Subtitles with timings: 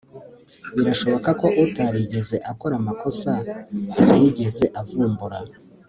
[0.75, 3.31] birashoboka ko utarigeze akora amakosa
[4.01, 5.39] atigeze avumbura